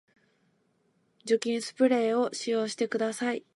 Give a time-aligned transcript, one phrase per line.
[1.27, 3.43] 除菌スプレーを使用してください